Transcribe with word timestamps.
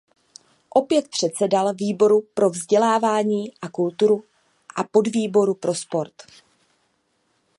Opět 0.69 1.07
předsedal 1.07 1.73
výboru 1.73 2.21
pro 2.33 2.49
vzdělávání 2.49 3.53
a 3.61 3.69
kulturu 3.69 4.23
a 4.75 4.83
podvýboru 4.83 5.53
pro 5.53 5.75
sport. 5.75 6.13